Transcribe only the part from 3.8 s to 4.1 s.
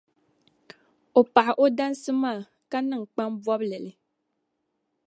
li.